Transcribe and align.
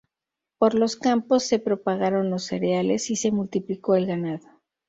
Por 0.57 0.73
los 0.73 0.95
campos 0.95 1.43
se 1.43 1.59
propagaron 1.59 2.31
los 2.31 2.45
cereales 2.45 3.11
y 3.11 3.15
se 3.15 3.29
multiplicó 3.29 3.93
el 3.93 4.07
ganado. 4.07 4.47